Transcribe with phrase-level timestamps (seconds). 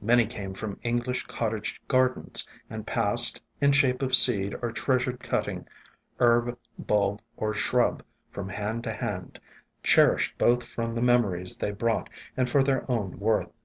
[0.00, 5.68] Many came from English cottage gardens and passed, in shape of seed or treasured cutting,
[6.18, 8.02] herb, bulb, or shrub,
[8.32, 9.38] from hand to hand,
[9.84, 13.52] cherished both from the memories they brought and for their own worth.